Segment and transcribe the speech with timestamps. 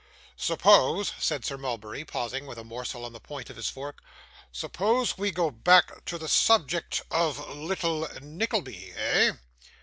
[0.35, 4.01] 'Suppose,' said Sir Mulberry, pausing with a morsel on the point of his fork,
[4.51, 9.33] 'suppose we go back to the subject of little Nickleby, eh?